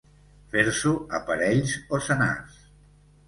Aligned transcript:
Fer-s'ho 0.53 0.93
a 1.17 1.19
parells 1.27 1.75
o 1.97 1.99
senars. 2.07 2.57